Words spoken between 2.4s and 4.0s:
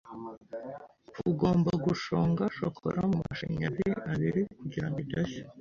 shokora mumashanyarazi